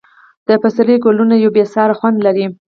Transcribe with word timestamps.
د 0.47 0.49
پسرلي 0.61 0.95
ګلونه 1.05 1.35
یو 1.43 1.51
بې 1.55 1.63
ساری 1.73 1.93
خوند 1.99 2.17
لري. 2.25 2.45